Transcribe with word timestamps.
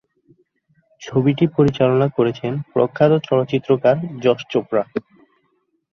ছবিটি 1.01 1.45
পরিচালনা 1.57 2.07
করেছেন 2.17 2.53
প্রখ্যাত 2.73 3.11
চলচ্চিত্রকার 3.27 3.95
যশ 4.23 4.39
চোপড়া। 4.49 4.83